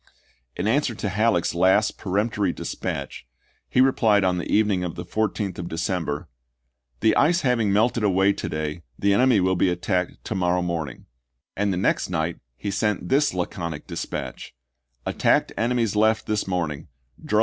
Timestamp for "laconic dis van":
13.35-14.23